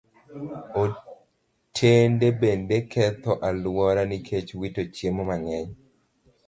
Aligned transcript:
Otende 0.83 2.27
bende 2.41 2.77
ketho 2.91 3.31
alwora 3.47 4.01
nikech 4.09 4.49
wito 4.59 4.81
chiemo 4.95 5.21
mang'eny. 5.29 5.69